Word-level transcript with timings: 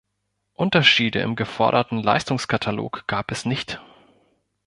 Unterschiede 0.55 1.19
im 1.19 1.35
geforderten 1.35 2.01
Leistungskatalog 2.01 3.03
gab 3.05 3.29
es 3.31 3.45
nicht. 3.45 3.79